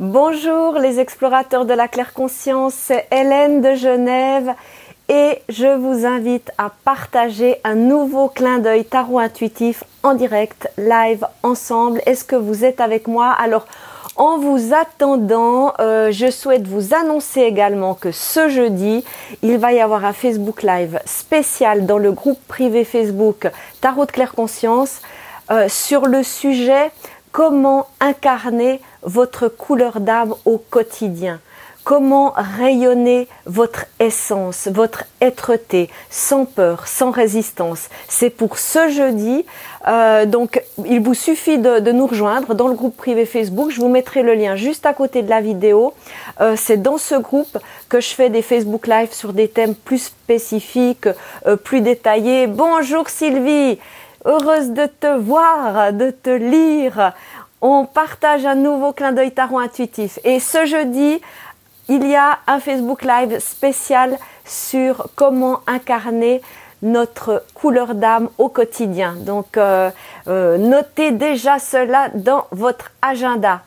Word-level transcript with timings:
Bonjour 0.00 0.78
les 0.78 0.98
explorateurs 0.98 1.66
de 1.66 1.74
la 1.74 1.86
claire 1.86 2.14
conscience, 2.14 2.72
c'est 2.72 3.06
Hélène 3.10 3.60
de 3.60 3.74
Genève 3.74 4.54
et 5.10 5.42
je 5.50 5.76
vous 5.76 6.06
invite 6.06 6.50
à 6.56 6.72
partager 6.86 7.58
un 7.64 7.74
nouveau 7.74 8.28
clin 8.28 8.60
d'œil 8.60 8.86
tarot 8.86 9.18
intuitif 9.18 9.84
en 10.02 10.14
direct, 10.14 10.70
live, 10.78 11.26
ensemble. 11.42 12.00
Est-ce 12.06 12.24
que 12.24 12.34
vous 12.34 12.64
êtes 12.64 12.80
avec 12.80 13.08
moi? 13.08 13.30
Alors, 13.30 13.66
en 14.16 14.38
vous 14.38 14.72
attendant, 14.72 15.74
euh, 15.80 16.10
je 16.10 16.30
souhaite 16.30 16.66
vous 16.66 16.94
annoncer 16.94 17.42
également 17.42 17.92
que 17.92 18.10
ce 18.10 18.48
jeudi, 18.48 19.04
il 19.42 19.58
va 19.58 19.74
y 19.74 19.80
avoir 19.80 20.06
un 20.06 20.14
Facebook 20.14 20.62
Live 20.62 20.98
spécial 21.04 21.84
dans 21.84 21.98
le 21.98 22.12
groupe 22.12 22.40
privé 22.48 22.84
Facebook 22.84 23.50
Tarot 23.82 24.06
de 24.06 24.12
Claire 24.12 24.32
Conscience 24.32 25.02
euh, 25.50 25.68
sur 25.68 26.06
le 26.06 26.22
sujet 26.22 26.90
comment 27.32 27.86
incarner 28.00 28.80
votre 29.02 29.48
couleur 29.48 30.00
d'âme 30.00 30.34
au 30.44 30.58
quotidien? 30.58 31.40
Comment 31.82 32.34
rayonner 32.36 33.26
votre 33.46 33.86
essence, 34.00 34.68
votre 34.70 35.04
êtreté, 35.22 35.88
sans 36.10 36.44
peur, 36.44 36.86
sans 36.86 37.10
résistance? 37.10 37.88
C'est 38.06 38.28
pour 38.28 38.58
ce 38.58 38.90
jeudi. 38.90 39.46
Euh, 39.88 40.26
donc, 40.26 40.62
il 40.84 41.00
vous 41.00 41.14
suffit 41.14 41.56
de, 41.56 41.90
nous 41.90 42.06
rejoindre 42.06 42.54
dans 42.54 42.68
le 42.68 42.74
groupe 42.74 42.96
privé 42.96 43.24
Facebook. 43.24 43.70
Je 43.70 43.80
vous 43.80 43.88
mettrai 43.88 44.22
le 44.22 44.34
lien 44.34 44.56
juste 44.56 44.84
à 44.84 44.92
côté 44.92 45.22
de 45.22 45.30
la 45.30 45.40
vidéo. 45.40 45.94
Euh, 46.42 46.54
c'est 46.54 46.76
dans 46.76 46.98
ce 46.98 47.14
groupe 47.14 47.56
que 47.88 48.00
je 48.00 48.10
fais 48.10 48.28
des 48.28 48.42
Facebook 48.42 48.86
Live 48.86 49.12
sur 49.12 49.32
des 49.32 49.48
thèmes 49.48 49.74
plus 49.74 50.02
spécifiques, 50.02 51.08
euh, 51.46 51.56
plus 51.56 51.80
détaillés. 51.80 52.46
Bonjour 52.46 53.08
Sylvie 53.08 53.78
heureuse 54.24 54.70
de 54.70 54.86
te 54.86 55.18
voir, 55.18 55.92
de 55.92 56.10
te 56.10 56.30
lire. 56.30 57.12
On 57.60 57.84
partage 57.84 58.46
un 58.46 58.54
nouveau 58.54 58.92
clin 58.92 59.12
d'œil 59.12 59.32
tarot 59.32 59.58
intuitif. 59.58 60.18
Et 60.24 60.40
ce 60.40 60.64
jeudi, 60.64 61.20
il 61.88 62.06
y 62.06 62.14
a 62.14 62.38
un 62.46 62.60
Facebook 62.60 63.02
Live 63.02 63.38
spécial 63.40 64.16
sur 64.44 65.08
comment 65.16 65.60
incarner 65.66 66.40
notre 66.82 67.44
couleur 67.54 67.94
d'âme 67.94 68.28
au 68.38 68.48
quotidien. 68.48 69.14
Donc, 69.18 69.56
euh, 69.56 69.90
euh, 70.28 70.56
notez 70.56 71.10
déjà 71.10 71.58
cela 71.58 72.08
dans 72.14 72.46
votre 72.52 72.90
agenda. 73.02 73.62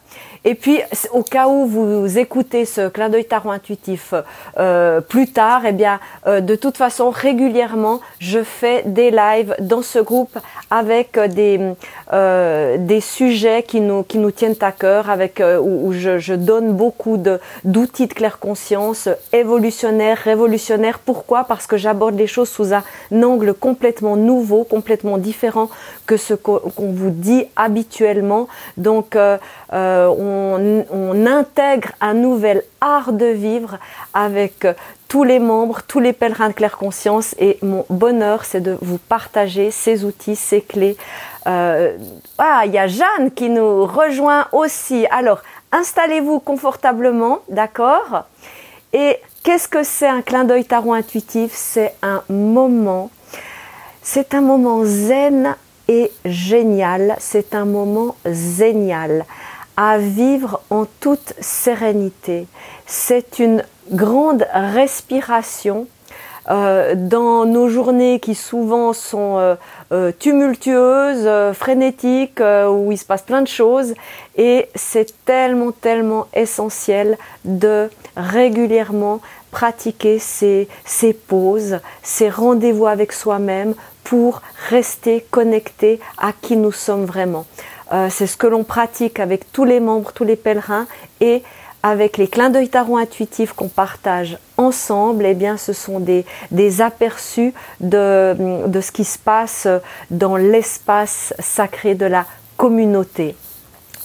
Et 0.45 0.55
puis, 0.55 0.81
au 1.13 1.23
cas 1.23 1.47
où 1.47 1.65
vous 1.65 2.17
écoutez 2.19 2.65
ce 2.65 2.89
clin 2.89 3.07
d'œil 3.07 3.23
tarot 3.23 3.51
intuitif 3.51 4.13
euh, 4.57 4.99
plus 4.99 5.31
tard, 5.31 5.61
eh 5.65 5.71
bien, 5.71 6.01
euh, 6.27 6.41
de 6.41 6.55
toute 6.55 6.75
façon, 6.75 7.11
régulièrement, 7.11 8.01
je 8.19 8.43
fais 8.43 8.83
des 8.85 9.09
lives 9.09 9.55
dans 9.59 9.81
ce 9.81 9.99
groupe 9.99 10.37
avec 10.69 11.17
des 11.17 11.73
euh, 12.11 12.77
des 12.77 12.99
sujets 12.99 13.63
qui 13.63 13.79
nous 13.79 14.03
qui 14.03 14.17
nous 14.17 14.31
tiennent 14.31 14.55
à 14.59 14.73
cœur, 14.73 15.09
avec 15.09 15.41
où, 15.41 15.87
où 15.87 15.93
je, 15.93 16.19
je, 16.19 16.33
donne 16.33 16.73
beaucoup 16.73 17.17
d'outils 17.63 18.07
de 18.07 18.13
claire 18.13 18.39
conscience 18.39 19.07
évolutionnaires, 19.31 20.17
révolutionnaires. 20.17 20.99
Pourquoi? 20.99 21.45
Parce 21.45 21.67
que 21.67 21.77
j'aborde 21.77 22.15
les 22.15 22.27
choses 22.27 22.49
sous 22.49 22.73
un 22.73 22.83
angle 23.11 23.53
complètement 23.53 24.17
nouveau, 24.17 24.65
complètement 24.65 25.17
différent 25.17 25.69
que 26.05 26.17
ce 26.17 26.33
qu'on 26.33 26.61
vous 26.77 27.11
dit 27.11 27.45
habituellement. 27.55 28.49
Donc, 28.77 29.15
on 29.71 30.32
on, 30.33 31.25
intègre 31.25 31.89
un 32.01 32.13
nouvel 32.13 32.63
art 32.81 33.13
de 33.13 33.27
vivre 33.27 33.77
avec 34.13 34.67
tous 35.07 35.23
les 35.23 35.39
membres, 35.39 35.81
tous 35.87 35.99
les 35.99 36.13
pèlerins 36.13 36.49
de 36.49 36.53
claire 36.53 36.77
conscience 36.77 37.35
et 37.39 37.57
mon 37.61 37.85
bonheur 37.89 38.45
c'est 38.45 38.61
de 38.61 38.77
vous 38.81 38.97
partager 38.97 39.71
ces 39.71 40.05
outils, 40.05 40.35
ces 40.35 40.61
clés. 40.61 40.97
Euh, 41.47 41.97
ah, 42.37 42.63
il 42.65 42.71
y 42.71 42.77
a 42.77 42.87
Jeanne 42.87 43.31
qui 43.35 43.49
nous 43.49 43.85
rejoint 43.85 44.47
aussi. 44.51 45.05
Alors, 45.11 45.41
installez-vous 45.71 46.39
confortablement, 46.39 47.39
d'accord? 47.49 48.25
Et 48.93 49.17
qu'est-ce 49.43 49.67
que 49.67 49.83
c'est 49.83 50.07
un 50.07 50.21
clin 50.21 50.45
d'œil 50.45 50.65
tarot 50.65 50.93
intuitif? 50.93 51.51
C'est 51.53 51.95
un 52.01 52.23
moment, 52.29 53.09
c'est 54.01 54.33
un 54.33 54.41
moment 54.41 54.81
zen 54.83 55.55
et 55.87 56.11
génial, 56.25 57.15
c'est 57.19 57.53
un 57.55 57.65
moment 57.65 58.15
génial 58.25 59.25
à 59.77 59.97
vivre 59.97 60.61
en 60.69 60.85
toute 60.99 61.33
sérénité. 61.39 62.47
C'est 62.85 63.39
une 63.39 63.63
grande 63.91 64.45
respiration 64.53 65.87
euh, 66.49 66.95
dans 66.95 67.45
nos 67.45 67.69
journées 67.69 68.19
qui 68.19 68.35
souvent 68.35 68.91
sont 68.91 69.37
euh, 69.37 69.55
euh, 69.93 70.11
tumultueuses, 70.11 71.53
frénétiques, 71.53 72.41
où 72.41 72.91
il 72.91 72.97
se 72.97 73.05
passe 73.05 73.21
plein 73.21 73.41
de 73.41 73.47
choses. 73.47 73.93
Et 74.35 74.67
c'est 74.75 75.13
tellement, 75.25 75.71
tellement 75.71 76.27
essentiel 76.33 77.17
de 77.45 77.89
régulièrement 78.17 79.21
pratiquer 79.51 80.19
ces, 80.19 80.67
ces 80.83 81.13
pauses, 81.13 81.79
ces 82.01 82.29
rendez-vous 82.29 82.87
avec 82.87 83.13
soi-même 83.13 83.75
pour 84.03 84.41
rester 84.69 85.25
connecté 85.31 85.99
à 86.17 86.33
qui 86.33 86.57
nous 86.57 86.71
sommes 86.71 87.05
vraiment. 87.05 87.45
Euh, 87.93 88.07
c'est 88.09 88.27
ce 88.27 88.37
que 88.37 88.47
l'on 88.47 88.63
pratique 88.63 89.19
avec 89.19 89.51
tous 89.51 89.65
les 89.65 89.79
membres, 89.79 90.11
tous 90.13 90.23
les 90.23 90.35
pèlerins 90.35 90.87
et 91.21 91.43
avec 91.83 92.17
les 92.17 92.27
clins 92.27 92.49
d'œil 92.49 92.69
tarot 92.69 92.97
intuitifs 92.97 93.53
qu'on 93.53 93.67
partage 93.67 94.37
ensemble, 94.57 95.25
eh 95.25 95.33
bien, 95.33 95.57
ce 95.57 95.73
sont 95.73 95.99
des, 95.99 96.25
aperçus 96.81 97.53
de, 97.81 98.35
ce 98.81 98.91
qui 98.91 99.03
se 99.03 99.19
passe 99.19 99.67
dans 100.09 100.37
l'espace 100.37 101.33
sacré 101.39 101.93
de 101.93 102.05
la 102.05 102.25
communauté. 102.55 103.35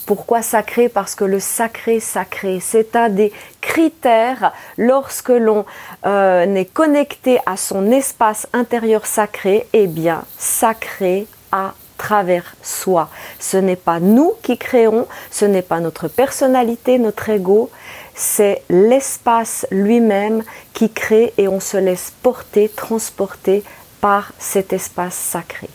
Pourquoi 0.06 0.42
sacré? 0.42 0.88
Parce 0.88 1.14
que 1.14 1.24
le 1.24 1.38
sacré 1.38 2.00
sacré, 2.00 2.58
c'est 2.60 2.96
un 2.96 3.10
des 3.10 3.32
critères 3.60 4.52
lorsque 4.76 5.28
l'on 5.28 5.64
euh, 6.04 6.54
est 6.54 6.64
connecté 6.64 7.38
à 7.46 7.56
son 7.56 7.90
espace 7.92 8.48
intérieur 8.52 9.06
sacré, 9.06 9.68
eh 9.72 9.86
bien, 9.86 10.24
sacré 10.36 11.26
à 11.52 11.74
travers 11.98 12.54
soi. 12.62 13.10
Ce 13.38 13.58
n'est 13.58 13.76
pas 13.76 14.00
nous 14.00 14.32
qui 14.42 14.56
créons, 14.56 15.06
ce 15.30 15.44
n'est 15.44 15.62
pas 15.62 15.80
notre 15.80 16.08
personnalité, 16.08 16.98
notre 16.98 17.28
ego, 17.28 17.70
c'est 18.14 18.62
l'espace 18.70 19.66
lui-même 19.70 20.42
qui 20.72 20.90
crée 20.90 21.34
et 21.36 21.48
on 21.48 21.60
se 21.60 21.76
laisse 21.76 22.12
porter, 22.22 22.68
transporter 22.68 23.62
par 24.00 24.32
cet 24.38 24.72
espace 24.72 25.14
sacré. 25.14 25.68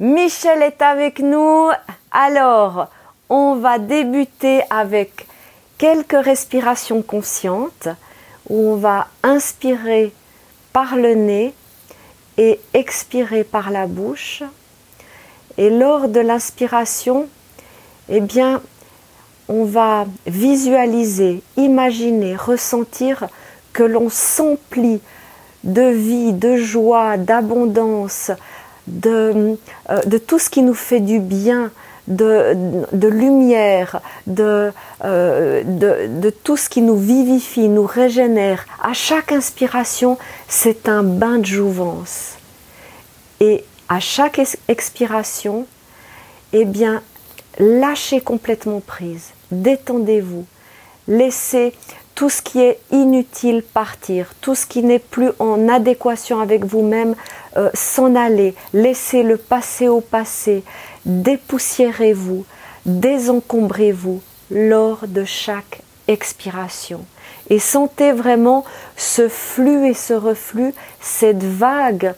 Michel 0.00 0.62
est 0.62 0.82
avec 0.82 1.20
nous. 1.20 1.70
Alors, 2.10 2.88
on 3.28 3.56
va 3.56 3.78
débuter 3.78 4.62
avec 4.70 5.26
quelques 5.78 6.24
respirations 6.24 7.02
conscientes 7.02 7.88
où 8.48 8.72
on 8.72 8.76
va 8.76 9.08
inspirer 9.22 10.12
par 10.72 10.96
le 10.96 11.14
nez 11.14 11.54
et 12.36 12.60
expirer 12.72 13.44
par 13.44 13.70
la 13.70 13.86
bouche. 13.86 14.42
Et 15.58 15.70
lors 15.70 16.08
de 16.08 16.20
l'inspiration, 16.20 17.28
eh 18.08 18.20
bien, 18.20 18.62
on 19.48 19.64
va 19.64 20.06
visualiser, 20.26 21.42
imaginer, 21.56 22.36
ressentir 22.36 23.26
que 23.72 23.82
l'on 23.82 24.08
s'emplit 24.08 25.00
de 25.64 25.82
vie, 25.82 26.32
de 26.32 26.56
joie, 26.56 27.16
d'abondance, 27.16 28.30
de, 28.86 29.58
euh, 29.90 30.18
tout 30.26 30.38
ce 30.38 30.48
qui 30.48 30.62
nous 30.62 30.74
fait 30.74 31.00
du 31.00 31.18
bien, 31.18 31.70
de, 32.06 32.54
lumière, 33.08 34.00
de, 34.26 34.72
euh, 35.04 35.62
de, 35.64 36.30
tout 36.30 36.56
ce 36.56 36.68
qui 36.68 36.82
nous 36.82 36.96
vivifie, 36.96 37.68
nous 37.68 37.84
régénère. 37.84 38.64
À 38.82 38.92
chaque 38.92 39.32
inspiration, 39.32 40.18
c'est 40.48 40.88
un 40.88 41.02
bain 41.02 41.38
de 41.38 41.46
jouvence. 41.46 42.36
À 43.88 44.00
chaque 44.00 44.40
expiration, 44.68 45.66
eh 46.52 46.64
bien, 46.64 47.02
lâchez 47.58 48.20
complètement 48.20 48.80
prise, 48.80 49.30
détendez-vous, 49.50 50.46
laissez 51.06 51.74
tout 52.14 52.28
ce 52.28 52.42
qui 52.42 52.60
est 52.60 52.80
inutile 52.90 53.62
partir, 53.62 54.34
tout 54.40 54.54
ce 54.54 54.66
qui 54.66 54.82
n'est 54.82 54.98
plus 54.98 55.30
en 55.38 55.68
adéquation 55.68 56.40
avec 56.40 56.64
vous-même 56.64 57.14
euh, 57.56 57.70
s'en 57.74 58.14
aller, 58.14 58.54
laissez 58.72 59.22
le 59.22 59.36
passé 59.36 59.88
au 59.88 60.00
passé, 60.00 60.64
dépoussiérez-vous, 61.06 62.44
désencombrez-vous 62.86 64.20
lors 64.50 65.06
de 65.06 65.24
chaque 65.24 65.82
expiration. 66.08 67.04
Et 67.50 67.58
sentez 67.58 68.12
vraiment 68.12 68.64
ce 68.96 69.28
flux 69.28 69.86
et 69.88 69.94
ce 69.94 70.14
reflux, 70.14 70.74
cette 71.00 71.44
vague 71.44 72.14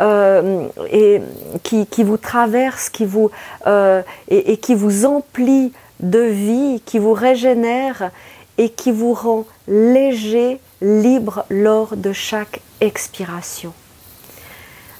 euh, 0.00 0.68
et 0.90 1.20
qui, 1.62 2.02
vous 2.02 2.16
traverse, 2.16 2.88
qui 2.88 3.04
vous, 3.04 3.30
euh, 3.66 4.02
et, 4.28 4.56
qui 4.56 4.74
vous 4.74 5.06
emplit 5.06 5.72
de 6.00 6.20
vie, 6.20 6.82
qui 6.84 6.98
vous 6.98 7.12
régénère 7.12 8.10
et 8.58 8.70
qui 8.70 8.92
vous 8.92 9.14
rend 9.14 9.46
léger, 9.68 10.60
libre 10.80 11.44
lors 11.48 11.96
de 11.96 12.12
chaque 12.12 12.60
expiration. 12.80 13.72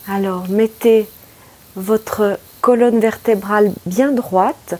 Alors 0.08 0.48
mettez 0.48 1.08
votre 1.76 2.38
colonne 2.60 3.00
vertébrale 3.00 3.72
bien 3.86 4.12
droite 4.12 4.74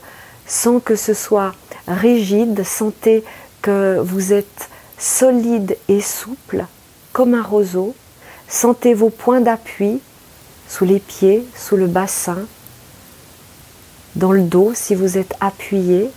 sans 0.47 0.79
que 0.79 0.95
ce 0.95 1.13
soit 1.13 1.53
rigide, 1.87 2.63
sentez 2.63 3.23
que 3.61 3.99
vous 3.99 4.33
êtes 4.33 4.69
solide 4.97 5.77
et 5.87 6.01
souple 6.01 6.65
comme 7.13 7.33
un 7.33 7.43
roseau. 7.43 7.95
Sentez 8.47 8.93
vos 8.93 9.09
points 9.09 9.41
d'appui 9.41 9.99
sous 10.67 10.85
les 10.85 10.99
pieds, 10.99 11.45
sous 11.55 11.75
le 11.75 11.87
bassin, 11.87 12.45
dans 14.15 14.31
le 14.31 14.43
dos 14.43 14.73
si 14.73 14.95
vous 14.95 15.17
êtes 15.17 15.33
appuyé. 15.39 16.09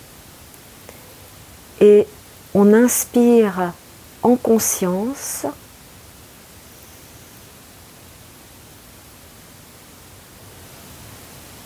Et 1.80 2.06
on 2.54 2.72
inspire 2.72 3.72
en 4.22 4.36
conscience. 4.36 5.46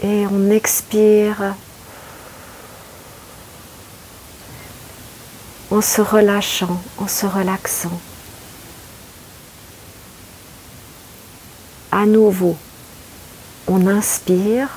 Et 0.01 0.27
on 0.27 0.51
expire 0.51 1.55
en 5.71 5.81
se 5.81 6.03
relâchant, 6.03 6.83
en 6.99 7.07
se 7.07 7.25
relaxant. 7.25 8.01
Nouveau, 12.07 12.57
on 13.69 13.87
inspire. 13.87 14.71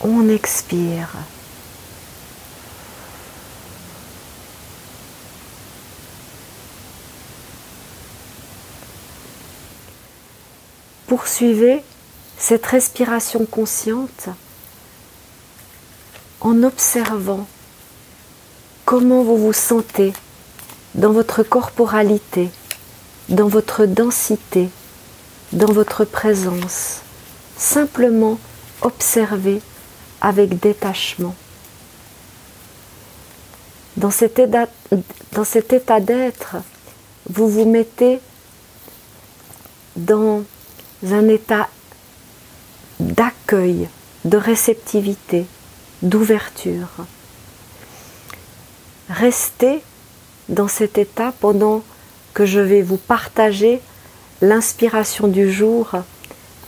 On 0.00 0.28
expire. 0.30 1.10
Poursuivez 11.06 11.82
cette 12.38 12.64
respiration 12.64 13.44
consciente 13.44 14.30
en 16.40 16.62
observant 16.62 17.46
comment 18.90 19.22
vous 19.22 19.36
vous 19.36 19.52
sentez 19.52 20.12
dans 20.96 21.12
votre 21.12 21.44
corporalité, 21.44 22.48
dans 23.28 23.46
votre 23.46 23.86
densité, 23.86 24.68
dans 25.52 25.72
votre 25.72 26.04
présence? 26.04 27.02
Simplement 27.56 28.36
observez 28.82 29.62
avec 30.20 30.58
détachement. 30.58 31.36
Dans 33.96 34.10
cet 34.10 34.40
état, 34.40 34.66
dans 35.34 35.44
cet 35.44 35.72
état 35.72 36.00
d'être, 36.00 36.56
vous 37.28 37.48
vous 37.48 37.66
mettez 37.66 38.18
dans 39.94 40.42
un 41.08 41.28
état 41.28 41.68
d'accueil, 42.98 43.88
de 44.24 44.36
réceptivité, 44.36 45.46
d'ouverture. 46.02 46.88
Restez 49.10 49.82
dans 50.48 50.68
cet 50.68 50.96
état 50.96 51.34
pendant 51.40 51.82
que 52.32 52.46
je 52.46 52.60
vais 52.60 52.80
vous 52.80 52.96
partager 52.96 53.80
l'inspiration 54.40 55.26
du 55.26 55.50
jour 55.52 55.90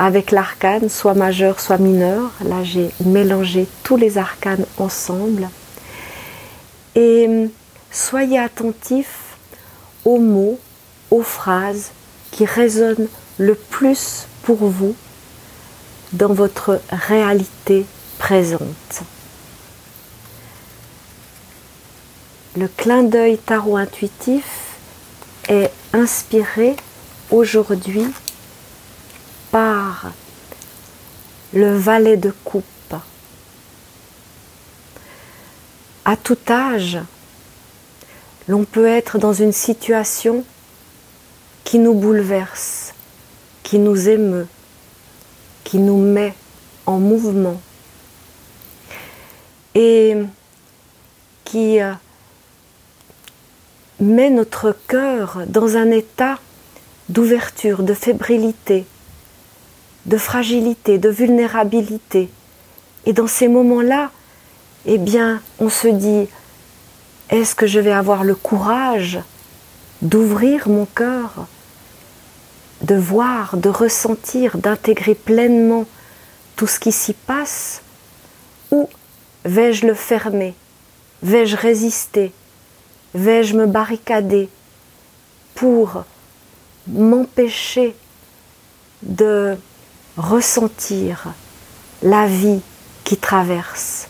avec 0.00 0.32
l'arcane, 0.32 0.88
soit 0.88 1.14
majeur, 1.14 1.60
soit 1.60 1.78
mineur. 1.78 2.32
Là, 2.44 2.64
j'ai 2.64 2.90
mélangé 3.04 3.68
tous 3.84 3.96
les 3.96 4.18
arcanes 4.18 4.66
ensemble. 4.76 5.48
Et 6.96 7.28
soyez 7.92 8.40
attentifs 8.40 9.36
aux 10.04 10.18
mots, 10.18 10.58
aux 11.12 11.22
phrases 11.22 11.92
qui 12.32 12.44
résonnent 12.44 13.08
le 13.38 13.54
plus 13.54 14.26
pour 14.42 14.56
vous 14.56 14.96
dans 16.12 16.34
votre 16.34 16.80
réalité 16.90 17.86
présente. 18.18 19.04
Le 22.54 22.68
clin 22.68 23.02
d'œil 23.02 23.38
tarot 23.38 23.78
intuitif 23.78 24.44
est 25.48 25.70
inspiré 25.94 26.76
aujourd'hui 27.30 28.04
par 29.50 30.12
le 31.54 31.74
valet 31.74 32.18
de 32.18 32.30
coupe. 32.44 32.64
À 36.04 36.16
tout 36.16 36.36
âge, 36.50 36.98
l'on 38.48 38.64
peut 38.64 38.86
être 38.86 39.16
dans 39.16 39.32
une 39.32 39.52
situation 39.52 40.44
qui 41.64 41.78
nous 41.78 41.94
bouleverse, 41.94 42.92
qui 43.62 43.78
nous 43.78 44.10
émeut, 44.10 44.46
qui 45.64 45.78
nous 45.78 45.96
met 45.96 46.34
en 46.84 46.98
mouvement 46.98 47.62
et 49.74 50.16
qui 51.44 51.80
euh, 51.80 51.92
met 54.02 54.30
notre 54.30 54.76
cœur 54.88 55.42
dans 55.46 55.76
un 55.76 55.90
état 55.90 56.38
d'ouverture, 57.08 57.82
de 57.82 57.94
fébrilité, 57.94 58.84
de 60.06 60.16
fragilité, 60.18 60.98
de 60.98 61.08
vulnérabilité. 61.08 62.28
Et 63.06 63.12
dans 63.12 63.26
ces 63.26 63.48
moments-là, 63.48 64.10
eh 64.86 64.98
bien, 64.98 65.40
on 65.58 65.68
se 65.68 65.88
dit, 65.88 66.28
est-ce 67.30 67.54
que 67.54 67.66
je 67.66 67.80
vais 67.80 67.92
avoir 67.92 68.24
le 68.24 68.34
courage 68.34 69.20
d'ouvrir 70.02 70.68
mon 70.68 70.86
cœur 70.86 71.46
de 72.82 72.96
voir, 72.96 73.56
de 73.56 73.68
ressentir, 73.68 74.58
d'intégrer 74.58 75.14
pleinement 75.14 75.86
tout 76.56 76.66
ce 76.66 76.80
qui 76.80 76.92
s'y 76.92 77.12
passe? 77.12 77.82
Ou 78.70 78.88
vais-je 79.44 79.86
le 79.86 79.94
fermer? 79.94 80.54
Vais-je 81.22 81.56
résister? 81.56 82.32
Vais-je 83.14 83.54
me 83.54 83.66
barricader 83.66 84.48
pour 85.54 86.04
m'empêcher 86.86 87.94
de 89.02 89.56
ressentir 90.16 91.34
la 92.02 92.26
vie 92.26 92.62
qui 93.04 93.18
traverse? 93.18 94.08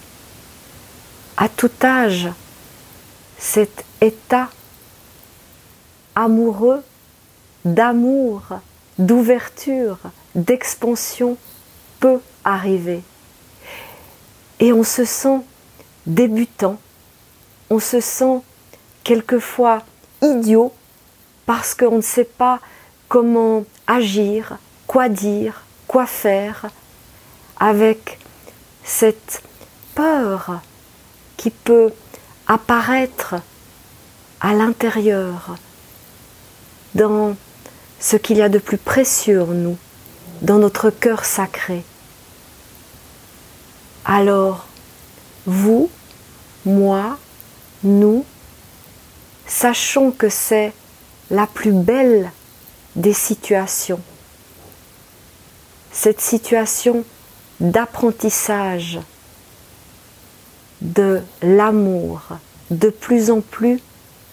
À 1.37 1.49
tout 1.49 1.70
âge, 1.82 2.28
cet 3.38 3.84
état 4.00 4.49
amoureux 6.14 6.84
d'amour, 7.64 8.43
d'ouverture, 8.98 9.98
d'expansion 10.37 11.37
peut 11.98 12.20
arriver. 12.44 13.03
Et 14.60 14.72
on 14.72 14.84
se 14.84 15.05
sent 15.05 15.41
débutant, 16.06 16.79
on 17.69 17.81
se 17.81 18.00
sent 18.00 18.43
quelquefois 19.05 19.82
idiot 20.23 20.73
parce 21.47 21.75
qu'on 21.75 21.97
ne 21.97 22.03
sait 22.03 22.25
pas 22.25 22.61
comment 23.09 23.65
agir, 23.87 24.59
quoi 24.87 25.09
dire, 25.09 25.63
quoi 25.87 26.06
faire 26.06 26.67
avec 27.59 28.19
cette 28.85 29.43
peur 29.94 30.61
qui 31.37 31.51
peut 31.51 31.93
apparaître 32.47 33.35
à 34.41 34.55
l'intérieur 34.55 35.56
dans 36.94 37.37
ce 38.01 38.17
qu'il 38.17 38.37
y 38.37 38.43
a 38.43 38.49
de 38.49 38.59
plus 38.59 38.79
précieux 38.79 39.43
en 39.43 39.47
nous, 39.47 39.77
dans 40.41 40.59
notre 40.59 40.91
cœur 40.91 41.25
sacré. 41.25 41.85
Alors, 44.05 44.67
vous, 45.47 45.89
moi, 46.67 47.19
nous, 47.85 48.25
sachons 49.46 50.11
que 50.11 50.29
c'est 50.29 50.72
la 51.31 51.46
plus 51.46 51.72
belle 51.72 52.31
des 52.96 53.13
situations. 53.13 54.01
Cette 55.93 56.20
situation 56.20 57.05
d'apprentissage 57.61 58.99
de 60.81 61.22
l'amour 61.43 62.22
de 62.70 62.89
plus 62.89 63.31
en 63.31 63.41
plus 63.41 63.81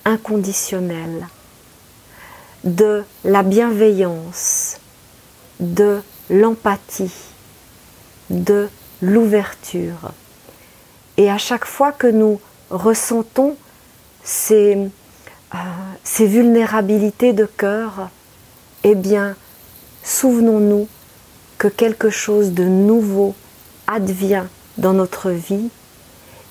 inconditionnel 0.06 1.28
de 2.64 3.04
la 3.24 3.44
bienveillance, 3.44 4.80
de 5.60 6.02
l'empathie, 6.30 7.14
de 8.30 8.70
l'ouverture. 9.02 10.12
Et 11.18 11.30
à 11.30 11.38
chaque 11.38 11.66
fois 11.66 11.92
que 11.92 12.08
nous 12.08 12.40
ressentons 12.70 13.56
ces, 14.24 14.78
ces 16.04 16.28
vulnérabilités 16.28 17.34
de 17.34 17.46
cœur, 17.46 18.10
eh 18.84 18.96
bien, 18.96 19.36
souvenons-nous 20.04 20.88
que 21.58 21.68
quelque 21.68 22.10
chose 22.10 22.52
de 22.52 22.64
nouveau 22.64 23.36
advient 23.88 24.46
dans 24.78 24.94
notre 24.94 25.32
vie 25.32 25.70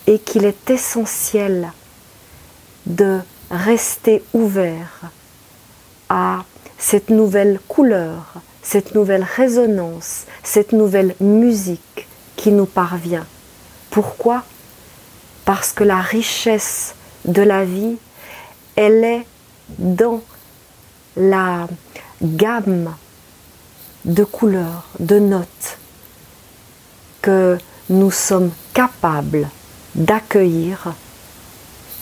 et 0.07 0.19
qu'il 0.19 0.45
est 0.45 0.71
essentiel 0.71 1.73
de 2.87 3.21
rester 3.50 4.23
ouvert 4.33 5.11
à 6.09 6.45
cette 6.78 7.11
nouvelle 7.11 7.61
couleur, 7.69 8.35
cette 8.62 8.95
nouvelle 8.95 9.26
résonance, 9.37 10.25
cette 10.43 10.73
nouvelle 10.73 11.14
musique 11.21 12.07
qui 12.37 12.52
nous 12.52 12.67
parvient. 12.67 13.26
Pourquoi? 13.90 14.45
Parce 15.45 15.73
que 15.73 15.85
la 15.85 16.00
richesse 16.00 16.95
de 17.25 17.43
la 17.43 17.64
vie, 17.64 17.97
elle 18.80 19.02
est 19.02 19.26
dans 19.76 20.23
la 21.16 21.66
gamme 22.23 22.94
de 24.04 24.23
couleurs, 24.23 24.85
de 25.00 25.18
notes 25.18 25.78
que 27.20 27.58
nous 27.90 28.12
sommes 28.12 28.52
capables 28.75 29.50
d'accueillir 29.97 30.94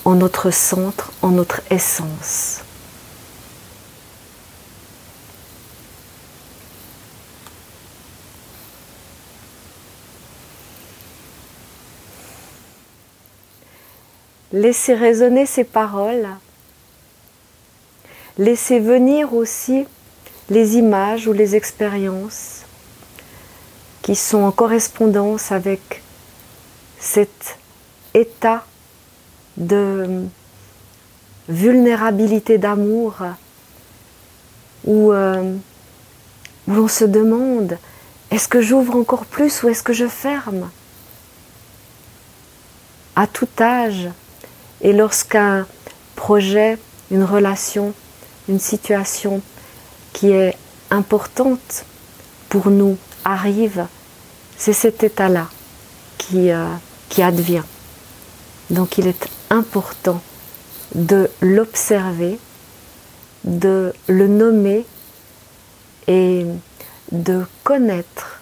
en 0.04 0.16
notre 0.16 0.50
centre, 0.50 1.12
en 1.22 1.30
notre 1.30 1.62
essence. 1.70 2.60
Laissez 14.52 14.92
résonner 14.92 15.46
ces 15.46 15.64
paroles. 15.64 16.28
Laissez 18.38 18.80
venir 18.80 19.32
aussi 19.32 19.86
les 20.50 20.76
images 20.76 21.26
ou 21.26 21.32
les 21.32 21.56
expériences 21.56 22.62
qui 24.02 24.14
sont 24.14 24.42
en 24.42 24.52
correspondance 24.52 25.52
avec 25.52 26.02
cet 26.98 27.58
état 28.14 28.64
de 29.56 30.26
vulnérabilité 31.48 32.58
d'amour 32.58 33.16
où, 34.84 35.12
euh, 35.12 35.54
où 36.68 36.72
l'on 36.72 36.88
se 36.88 37.04
demande 37.04 37.78
est-ce 38.30 38.48
que 38.48 38.60
j'ouvre 38.60 38.96
encore 38.96 39.24
plus 39.24 39.62
ou 39.62 39.68
est-ce 39.68 39.82
que 39.82 39.92
je 39.92 40.08
ferme? 40.08 40.68
À 43.14 43.26
tout 43.26 43.48
âge, 43.58 44.08
et 44.82 44.92
lorsqu'un 44.92 45.66
projet, 46.16 46.76
une 47.10 47.24
relation, 47.24 47.94
une 48.48 48.60
situation 48.60 49.40
qui 50.12 50.30
est 50.30 50.56
importante 50.90 51.84
pour 52.48 52.70
nous 52.70 52.96
arrive, 53.24 53.86
c'est 54.56 54.72
cet 54.72 55.02
état-là 55.02 55.48
qui, 56.16 56.50
euh, 56.50 56.66
qui 57.08 57.22
advient. 57.22 57.62
Donc 58.70 58.98
il 58.98 59.06
est 59.06 59.28
important 59.50 60.20
de 60.94 61.30
l'observer, 61.40 62.38
de 63.44 63.92
le 64.06 64.28
nommer 64.28 64.86
et 66.06 66.46
de 67.12 67.44
connaître 67.62 68.40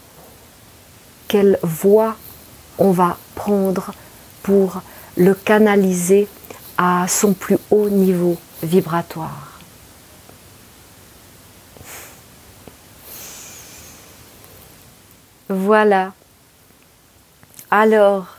quelle 1.29 1.59
voie 1.63 2.17
on 2.79 2.91
va 2.91 3.17
prendre 3.35 3.93
pour 4.43 4.83
le 5.17 5.35
canaliser 5.35 6.29
à 6.77 7.07
son 7.09 7.33
plus 7.33 7.59
haut 7.71 7.89
niveau 7.89 8.37
vibratoire. 8.63 9.54
Voilà. 15.49 16.13
Alors, 17.71 18.39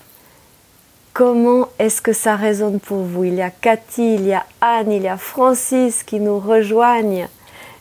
comment 1.13 1.69
est-ce 1.77 2.01
que 2.01 2.13
ça 2.13 2.35
résonne 2.35 2.79
pour 2.79 3.03
vous? 3.03 3.25
Il 3.25 3.35
y 3.35 3.41
a 3.43 3.51
Cathy, 3.51 4.15
il 4.15 4.25
y 4.25 4.33
a 4.33 4.43
Anne, 4.59 4.91
il 4.91 5.03
y 5.03 5.07
a 5.07 5.17
Francis 5.17 6.03
qui 6.03 6.19
nous 6.19 6.39
rejoignent. 6.39 7.27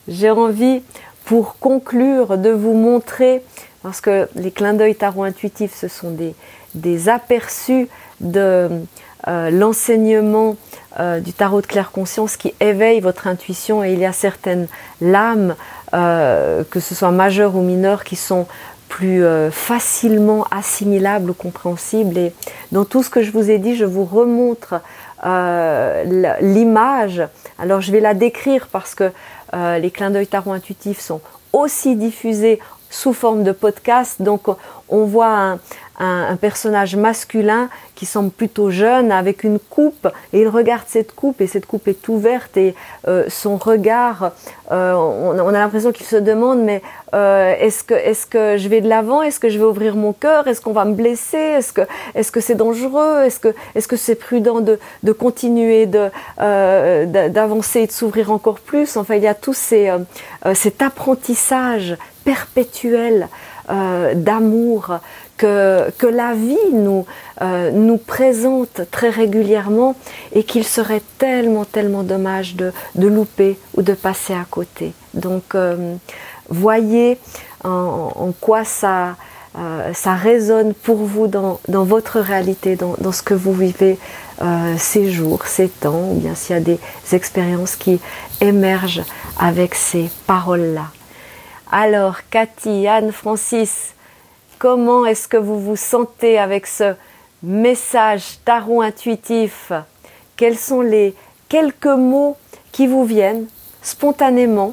J'ai 0.08 0.30
envie, 0.30 0.82
pour 1.24 1.58
conclure, 1.58 2.36
de 2.36 2.50
vous 2.50 2.74
montrer, 2.74 3.42
parce 3.82 4.02
que 4.02 4.28
les 4.34 4.50
clins 4.50 4.74
d'œil 4.74 4.94
tarot 4.94 5.22
intuitifs, 5.22 5.74
ce 5.74 5.88
sont 5.88 6.10
des, 6.74 7.08
aperçus 7.08 7.88
de 8.20 8.68
euh, 9.26 9.50
l'enseignement 9.50 10.56
euh, 11.00 11.20
du 11.20 11.32
tarot 11.32 11.62
de 11.62 11.66
claire 11.66 11.92
conscience 11.92 12.36
qui 12.36 12.54
éveille 12.60 13.00
votre 13.00 13.26
intuition 13.26 13.82
et 13.82 13.94
il 13.94 14.00
y 14.00 14.04
a 14.04 14.12
certaines 14.12 14.68
lames, 15.00 15.56
euh, 15.94 16.62
que 16.70 16.78
ce 16.78 16.94
soit 16.94 17.10
majeures 17.10 17.56
ou 17.56 17.62
mineures, 17.62 18.04
qui 18.04 18.16
sont 18.16 18.46
plus 18.88 19.24
facilement 19.50 20.46
assimilables 20.50 21.30
ou 21.30 21.34
compréhensibles. 21.34 22.16
Et 22.16 22.32
dans 22.72 22.84
tout 22.84 23.02
ce 23.02 23.10
que 23.10 23.22
je 23.22 23.30
vous 23.32 23.50
ai 23.50 23.58
dit, 23.58 23.76
je 23.76 23.84
vous 23.84 24.04
remontre 24.04 24.80
l'image. 26.40 27.22
Alors 27.58 27.80
je 27.80 27.90
vais 27.92 28.00
la 28.00 28.14
décrire 28.14 28.68
parce 28.70 28.94
que 28.94 29.10
les 29.52 29.90
clins 29.90 30.10
d'œil 30.10 30.26
tarot 30.26 30.52
intuitifs 30.52 31.00
sont 31.00 31.20
aussi 31.52 31.96
diffusés 31.96 32.60
sous 32.90 33.12
forme 33.12 33.42
de 33.42 33.52
podcast. 33.52 34.22
Donc 34.22 34.46
on 34.88 35.04
voit 35.04 35.34
un, 35.34 35.58
un, 35.98 36.36
personnage 36.36 36.96
masculin 36.96 37.68
qui 37.94 38.06
semble 38.06 38.30
plutôt 38.30 38.70
jeune 38.70 39.12
avec 39.12 39.44
une 39.44 39.58
coupe 39.58 40.08
et 40.32 40.40
il 40.40 40.48
regarde 40.48 40.84
cette 40.86 41.14
coupe 41.14 41.40
et 41.40 41.46
cette 41.46 41.66
coupe 41.66 41.86
est 41.86 42.08
ouverte 42.08 42.56
et 42.56 42.74
euh, 43.06 43.24
son 43.28 43.56
regard, 43.56 44.32
euh, 44.72 44.92
on, 44.94 45.48
a 45.48 45.52
l'impression 45.52 45.92
qu'il 45.92 46.06
se 46.06 46.16
demande 46.16 46.60
mais 46.60 46.82
euh, 47.14 47.54
est-ce 47.58 47.84
que 47.84 47.94
est-ce 47.94 48.26
que 48.26 48.56
je 48.56 48.68
vais 48.68 48.80
de 48.80 48.88
l'avant, 48.88 49.22
est-ce 49.22 49.38
que 49.38 49.48
je 49.48 49.58
vais 49.58 49.64
ouvrir 49.64 49.94
mon 49.94 50.12
cœur, 50.12 50.48
est-ce 50.48 50.60
qu'on 50.60 50.72
va 50.72 50.84
me 50.84 50.94
blesser, 50.94 51.36
est-ce 51.36 51.72
que 51.72 51.82
est-ce 52.14 52.32
que 52.32 52.40
c'est 52.40 52.56
dangereux, 52.56 53.22
est-ce 53.24 53.38
que 53.38 53.54
est-ce 53.74 53.86
que 53.86 53.96
c'est 53.96 54.16
prudent 54.16 54.60
de, 54.60 54.80
de 55.04 55.12
continuer 55.12 55.86
de 55.86 56.10
d'avancer 56.36 57.80
et 57.80 57.86
de 57.86 57.92
s'ouvrir 57.92 58.32
encore 58.32 58.58
plus? 58.58 58.96
Enfin 58.96 59.14
il 59.14 59.22
y 59.22 59.28
a 59.28 59.34
tout 59.34 59.54
ces, 59.54 59.92
cet 60.54 60.82
apprentissage 60.82 61.96
perpétuel 62.24 63.28
d'amour 64.14 64.98
que, 65.36 66.06
la 66.06 66.34
vie 66.34 66.56
nous, 66.72 67.06
euh, 67.42 67.70
nous 67.70 67.98
présente 67.98 68.82
très 68.90 69.10
régulièrement 69.10 69.94
et 70.32 70.44
qu'il 70.44 70.64
serait 70.64 71.02
tellement, 71.18 71.64
tellement 71.64 72.02
dommage 72.02 72.54
de, 72.54 72.72
de, 72.94 73.06
louper 73.08 73.58
ou 73.76 73.82
de 73.82 73.94
passer 73.94 74.34
à 74.34 74.44
côté. 74.48 74.92
Donc, 75.14 75.54
euh, 75.54 75.96
voyez 76.48 77.18
en, 77.64 78.32
quoi 78.40 78.64
ça, 78.64 79.16
euh, 79.58 79.92
ça 79.94 80.14
résonne 80.14 80.74
pour 80.74 80.96
vous 80.96 81.26
dans, 81.26 81.60
dans 81.68 81.84
votre 81.84 82.20
réalité, 82.20 82.76
dans, 82.76 82.94
dans, 82.98 83.12
ce 83.12 83.22
que 83.22 83.34
vous 83.34 83.54
vivez 83.54 83.98
ces 84.76 85.12
jours, 85.12 85.46
ces 85.46 85.68
temps, 85.68 86.10
ou 86.10 86.18
bien 86.18 86.34
s'il 86.34 86.56
y 86.56 86.58
a 86.58 86.60
des 86.60 86.78
expériences 87.12 87.76
qui 87.76 88.00
émergent 88.40 89.04
avec 89.38 89.76
ces 89.76 90.10
paroles-là. 90.26 90.86
Alors, 91.70 92.16
Cathy, 92.30 92.88
Anne, 92.88 93.12
Francis, 93.12 93.93
Comment 94.64 95.04
est-ce 95.04 95.28
que 95.28 95.36
vous 95.36 95.60
vous 95.60 95.76
sentez 95.76 96.38
avec 96.38 96.66
ce 96.66 96.94
message 97.42 98.38
tarot 98.46 98.80
intuitif? 98.80 99.72
Quels 100.38 100.56
sont 100.56 100.80
les 100.80 101.14
quelques 101.50 101.84
mots 101.84 102.38
qui 102.72 102.86
vous 102.86 103.04
viennent 103.04 103.44
spontanément, 103.82 104.72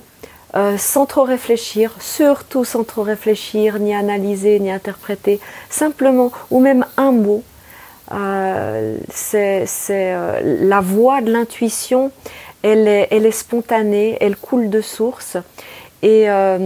euh, 0.55 0.77
sans 0.77 1.05
trop 1.05 1.23
réfléchir, 1.23 1.93
surtout 1.99 2.63
sans 2.63 2.85
trop 2.85 3.03
réfléchir, 3.03 3.79
ni 3.79 3.93
analyser, 3.93 4.61
ni 4.61 4.71
interpréter, 4.71 5.41
simplement, 5.69 6.31
ou 6.51 6.61
même 6.61 6.85
un 6.95 7.11
mot? 7.11 7.43
Euh, 8.13 8.95
c'est 9.09 9.67
euh, 9.89 10.39
la 10.61 10.79
voix 10.79 11.19
de 11.19 11.33
l'intuition, 11.33 12.13
elle 12.63 12.87
est 12.87 13.31
spontanée, 13.31 14.17
elle 14.21 14.37
coule 14.37 14.69
de 14.69 14.79
source 14.79 15.35
et 16.03 16.29
euh, 16.29 16.57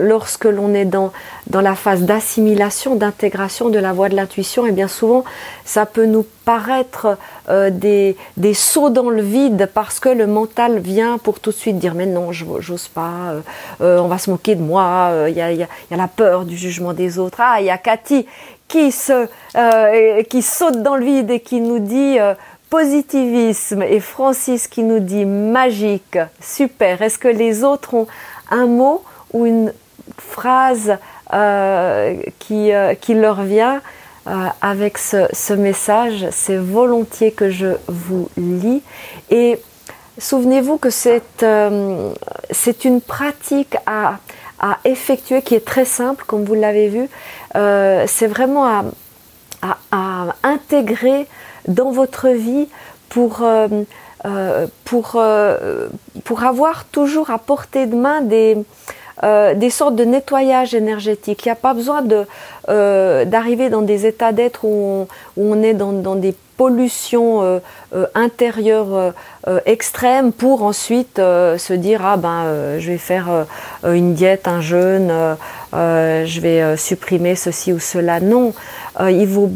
lorsque 0.00 0.46
l'on 0.46 0.72
est 0.72 0.86
dans, 0.86 1.12
dans 1.48 1.60
la 1.60 1.74
phase 1.74 2.02
d'assimilation, 2.02 2.94
d'intégration 2.94 3.68
de 3.68 3.78
la 3.78 3.92
voix 3.92 4.08
de 4.08 4.16
l'intuition, 4.16 4.64
et 4.64 4.70
eh 4.70 4.72
bien 4.72 4.88
souvent, 4.88 5.24
ça 5.64 5.84
peut 5.84 6.06
nous 6.06 6.24
paraître 6.44 7.18
euh, 7.50 7.68
des, 7.70 8.16
des, 8.38 8.54
sauts 8.54 8.88
dans 8.88 9.10
le 9.10 9.20
vide 9.20 9.68
parce 9.74 10.00
que 10.00 10.08
le 10.08 10.26
mental 10.26 10.78
vient 10.78 11.18
pour 11.18 11.38
tout 11.40 11.50
de 11.50 11.56
suite 11.56 11.78
dire 11.78 11.94
mais 11.94 12.06
non, 12.06 12.32
j'ose 12.32 12.88
pas, 12.88 13.34
euh, 13.82 13.98
on 13.98 14.08
va 14.08 14.16
se 14.16 14.30
moquer 14.30 14.54
de 14.54 14.62
moi, 14.62 15.12
il 15.28 15.34
y 15.34 15.42
a, 15.42 15.52
y, 15.52 15.62
a, 15.62 15.66
y, 15.66 15.94
a, 15.94 15.96
la 15.96 16.08
peur 16.08 16.46
du 16.46 16.56
jugement 16.56 16.94
des 16.94 17.18
autres. 17.18 17.38
Ah, 17.40 17.60
il 17.60 17.66
y 17.66 17.70
a 17.70 17.78
Cathy 17.78 18.26
qui, 18.68 18.90
se, 18.90 19.26
qui 20.24 20.42
saute 20.42 20.82
dans 20.82 20.96
le 20.96 21.04
vide 21.04 21.30
et 21.30 21.40
qui 21.40 21.60
nous 21.60 21.78
dit 21.78 22.18
positivisme 22.70 23.82
et 23.82 24.00
Francis 24.00 24.68
qui 24.68 24.82
nous 24.82 24.98
dit 24.98 25.24
magique, 25.24 26.18
super. 26.40 27.02
Est-ce 27.02 27.18
que 27.18 27.28
les 27.28 27.64
autres 27.64 27.94
ont 27.94 28.06
un 28.50 28.66
mot 28.66 29.02
ou 29.32 29.46
une 29.46 29.72
phrase 30.18 30.96
euh, 31.32 32.16
qui, 32.38 32.72
euh, 32.72 32.94
qui, 32.94 33.14
leur 33.14 33.42
vient 33.42 33.82
euh, 34.26 34.46
avec 34.62 34.98
ce, 34.98 35.52
message, 35.52 36.26
c'est 36.30 36.56
volontiers 36.56 37.32
que 37.32 37.50
je 37.50 37.76
vous 37.86 38.30
lis. 38.36 38.82
Et 39.30 39.60
souvenez-vous 40.18 40.78
que 40.78 40.90
c'est 40.90 41.22
une 42.84 43.00
pratique 43.00 43.76
à, 43.86 44.18
à, 44.58 44.78
effectuer 44.84 45.42
qui 45.42 45.54
est 45.54 45.64
très 45.64 45.84
simple, 45.84 46.24
comme 46.26 46.44
vous 46.44 46.54
l'avez 46.54 46.88
vu. 46.88 47.08
c'est 47.54 48.26
vraiment 48.26 48.64
à, 48.66 48.84
à, 49.92 50.34
intégrer 50.42 51.26
dans 51.66 51.90
votre 51.90 52.28
vie 52.28 52.68
pour 53.10 53.42
pour, 54.84 55.12
euh, 55.16 55.88
pour 56.24 56.42
avoir 56.44 56.84
toujours 56.86 57.30
à 57.30 57.38
portée 57.38 57.86
de 57.86 57.94
main 57.94 58.20
des, 58.20 58.56
des 59.56 59.70
sortes 59.70 59.96
de 59.96 60.04
nettoyage 60.04 60.74
énergétique. 60.74 61.44
Il 61.44 61.48
n'y 61.48 61.52
a 61.52 61.56
pas 61.56 61.74
besoin 61.74 62.02
d'arriver 62.02 63.68
dans 63.68 63.82
des 63.82 64.06
états 64.06 64.32
d'être 64.32 64.64
où, 64.64 65.06
on, 65.36 65.62
est 65.62 65.74
dans 65.74 66.14
des 66.14 66.34
pollutions 66.56 67.60
intérieures 68.14 69.12
extrêmes 69.66 70.32
pour 70.32 70.62
ensuite 70.62 71.16
se 71.16 71.72
dire 71.72 72.06
ah 72.06 72.16
ben 72.16 72.78
je 72.78 72.92
vais 72.92 72.98
faire 72.98 73.46
une 73.84 74.14
diète, 74.14 74.46
un 74.46 74.60
jeûne, 74.60 75.12
je 75.72 76.40
vais 76.40 76.76
supprimer 76.76 77.34
ceci 77.34 77.72
ou 77.72 77.80
cela. 77.80 78.20
Non, 78.20 78.52
il 79.00 79.26
vaut 79.26 79.50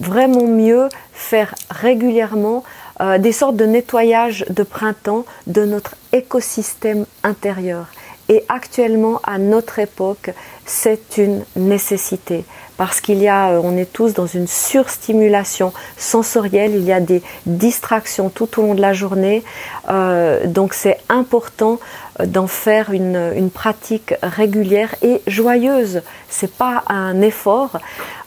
vraiment 0.00 0.46
mieux 0.46 0.88
faire 1.12 1.54
régulièrement 1.70 2.64
euh, 3.00 3.18
des 3.18 3.32
sortes 3.32 3.56
de 3.56 3.66
nettoyage 3.66 4.44
de 4.50 4.62
printemps 4.62 5.24
de 5.46 5.64
notre 5.64 5.96
écosystème 6.12 7.06
intérieur. 7.22 7.86
Et 8.28 8.44
actuellement, 8.48 9.20
à 9.24 9.38
notre 9.38 9.78
époque, 9.78 10.30
c'est 10.64 11.18
une 11.18 11.44
nécessité 11.56 12.44
parce 12.76 13.00
qu'il 13.00 13.18
y 13.18 13.28
a, 13.28 13.50
euh, 13.50 13.60
on 13.62 13.76
est 13.76 13.92
tous 13.92 14.14
dans 14.14 14.26
une 14.26 14.46
surstimulation 14.46 15.72
sensorielle, 15.96 16.72
il 16.74 16.84
y 16.84 16.92
a 16.92 17.00
des 17.00 17.22
distractions 17.46 18.30
tout 18.30 18.58
au 18.58 18.62
long 18.62 18.74
de 18.74 18.80
la 18.80 18.92
journée, 18.92 19.44
euh, 19.88 20.46
donc 20.46 20.74
c'est 20.74 20.98
important 21.08 21.78
d'en 22.24 22.46
faire 22.46 22.92
une, 22.92 23.50
pratique 23.52 24.14
régulière 24.22 24.94
et 25.02 25.20
joyeuse. 25.26 26.02
C'est 26.28 26.52
pas 26.52 26.84
un 26.88 27.20
effort. 27.20 27.78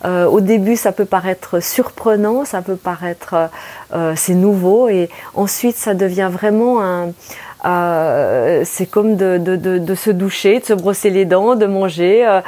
Euh, 0.06 0.26
au 0.26 0.42
début, 0.42 0.76
ça 0.76 0.92
peut 0.92 1.06
paraître 1.06 1.62
surprenant, 1.62 2.46
ça 2.46 2.62
peut 2.62 2.76
paraître 2.76 3.50
euh, 3.94 4.14
c'est 4.16 4.34
nouveau, 4.34 4.90
et 4.90 5.10
ensuite 5.34 5.78
ça 5.78 5.94
devient 5.94 6.30
vraiment 6.32 6.82
un 6.82 7.12
euh, 7.68 8.62
c'est 8.66 8.86
comme 8.86 9.16
de, 9.16 9.96
se 9.96 10.10
doucher, 10.10 10.60
de 10.60 10.66
se 10.66 10.74
brosser 10.74 11.10
les 11.10 11.26
dents, 11.26 11.56
de 11.56 11.66
manger 11.66 12.40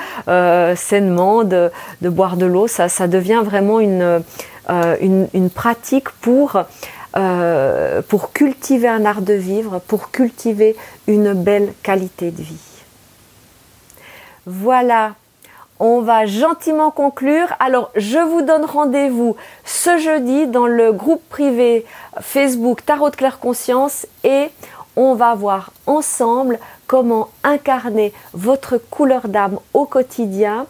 sainement, 0.75 1.43
de, 1.43 1.71
boire 2.01 2.37
de 2.37 2.45
l'eau. 2.45 2.67
Ça, 2.67 2.89
ça 2.89 3.07
devient 3.07 3.41
vraiment 3.43 3.79
une, 3.79 4.21
une, 5.01 5.27
une 5.33 5.49
pratique 5.49 6.09
pour 6.21 6.57
euh, 7.17 8.03
pour 8.03 8.33
cultiver 8.33 8.87
un 8.87 9.03
art 9.03 9.23
de 9.23 9.33
vivre, 9.33 9.79
pour 9.87 10.11
cultiver 10.11 10.75
une 11.07 11.33
belle 11.33 11.73
qualité 11.81 12.29
de 12.29 12.43
vie. 12.43 12.83
Voilà, 14.45 15.15
on 15.79 16.01
va 16.01 16.27
gentiment 16.27 16.91
conclure. 16.91 17.47
Alors, 17.59 17.89
je 17.95 18.19
vous 18.19 18.43
donne 18.43 18.63
rendez-vous 18.63 19.35
ce 19.65 19.97
jeudi 19.97 20.45
dans 20.45 20.67
le 20.67 20.91
groupe 20.91 21.27
privé 21.29 21.83
Facebook 22.21 22.85
Tarot 22.85 23.09
de 23.09 23.15
Claire 23.15 23.39
Conscience 23.39 24.05
et 24.23 24.49
on 24.95 25.13
va 25.15 25.35
voir 25.35 25.71
ensemble 25.87 26.59
comment 26.87 27.29
incarner 27.43 28.13
votre 28.33 28.77
couleur 28.77 29.27
d'âme 29.27 29.59
au 29.73 29.85
quotidien. 29.85 30.65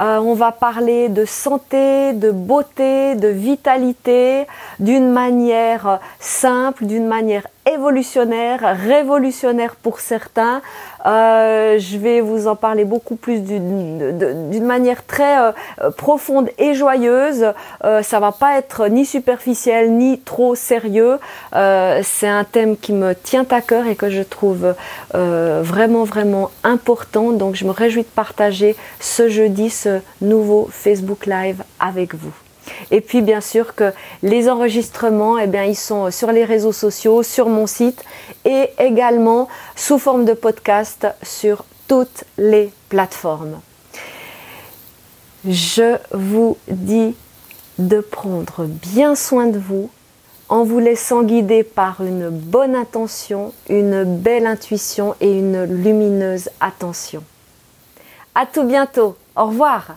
Euh, 0.00 0.18
on 0.18 0.34
va 0.34 0.50
parler 0.50 1.08
de 1.08 1.24
santé, 1.24 2.14
de 2.14 2.30
beauté, 2.30 3.16
de 3.16 3.28
vitalité 3.28 4.46
d'une 4.78 5.10
manière 5.10 6.00
simple, 6.18 6.86
d'une 6.86 7.06
manière 7.06 7.46
évolutionnaire, 7.66 8.76
révolutionnaire 8.76 9.76
pour 9.76 10.00
certains. 10.00 10.62
Euh, 11.06 11.78
je 11.78 11.98
vais 11.98 12.20
vous 12.20 12.46
en 12.48 12.56
parler 12.56 12.84
beaucoup 12.84 13.16
plus 13.16 13.40
d'une 13.40 14.64
manière 14.64 15.04
très 15.04 15.38
euh, 15.40 15.90
profonde 15.96 16.50
et 16.58 16.74
joyeuse. 16.74 17.52
Euh, 17.84 18.02
ça 18.02 18.20
va 18.20 18.32
pas 18.32 18.58
être 18.58 18.88
ni 18.88 19.04
superficiel 19.04 19.92
ni 19.92 20.20
trop 20.20 20.54
sérieux. 20.54 21.18
C'est 21.52 22.28
un 22.28 22.44
thème 22.44 22.76
qui 22.76 22.92
me 22.92 23.14
tient 23.14 23.46
à 23.50 23.60
cœur 23.60 23.86
et 23.86 23.96
que 23.96 24.10
je 24.10 24.22
trouve 24.22 24.74
vraiment 25.12 26.04
vraiment 26.04 26.50
important. 26.64 27.30
Donc 27.32 27.54
je 27.54 27.64
me 27.64 27.70
réjouis 27.70 28.02
de 28.02 28.08
partager 28.08 28.76
ce 29.00 29.28
jeudi 29.28 29.70
ce 29.70 30.00
nouveau 30.20 30.68
Facebook 30.70 31.26
Live 31.26 31.62
avec 31.78 32.14
vous. 32.14 32.32
Et 32.90 33.00
puis 33.00 33.22
bien 33.22 33.40
sûr 33.40 33.74
que 33.74 33.92
les 34.22 34.48
enregistrements, 34.48 35.38
eh 35.38 35.48
ils 35.68 35.76
sont 35.76 36.10
sur 36.10 36.32
les 36.32 36.44
réseaux 36.44 36.72
sociaux, 36.72 37.22
sur 37.22 37.48
mon 37.48 37.66
site 37.66 38.04
et 38.44 38.70
également 38.78 39.48
sous 39.76 39.98
forme 39.98 40.24
de 40.24 40.32
podcast 40.32 41.06
sur 41.22 41.64
toutes 41.88 42.24
les 42.38 42.70
plateformes. 42.88 43.60
Je 45.48 45.96
vous 46.12 46.56
dis 46.68 47.14
de 47.78 48.00
prendre 48.00 48.66
bien 48.66 49.14
soin 49.14 49.46
de 49.46 49.58
vous 49.58 49.90
en 50.50 50.64
vous 50.64 50.80
laissant 50.80 51.22
guider 51.22 51.62
par 51.62 52.02
une 52.02 52.28
bonne 52.28 52.74
intention, 52.74 53.52
une 53.68 54.04
belle 54.04 54.46
intuition 54.46 55.14
et 55.20 55.32
une 55.32 55.64
lumineuse 55.64 56.50
attention. 56.60 57.22
À 58.34 58.46
tout 58.46 58.64
bientôt. 58.64 59.16
Au 59.36 59.46
revoir. 59.46 59.96